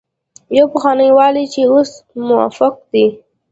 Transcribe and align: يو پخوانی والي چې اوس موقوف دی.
يو 0.57 0.65
پخوانی 0.73 1.09
والي 1.17 1.45
چې 1.53 1.61
اوس 1.71 1.91
موقوف 2.27 2.75
دی. 2.91 3.05